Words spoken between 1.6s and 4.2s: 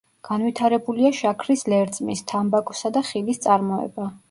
ლერწმის, თამბაქოსა და ხილის წარმოება.